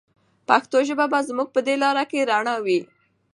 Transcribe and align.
پښتو 0.47 0.77
ژبه 0.87 1.05
به 1.11 1.19
زموږ 1.29 1.47
په 1.55 1.59
دې 1.67 1.75
لاره 1.83 2.03
کې 2.11 2.27
رڼا 2.29 2.55
وي. 2.65 2.79